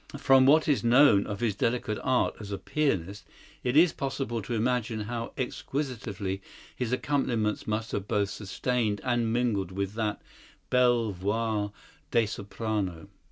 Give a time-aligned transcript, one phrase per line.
[0.17, 3.23] From what is known of his delicate art as a pianist
[3.63, 6.41] it is possible to imagine how exquisitely
[6.75, 10.19] his accompaniments must have both sustained and mingled with that
[10.71, 11.69] "belle voix
[12.09, 13.09] de soprano."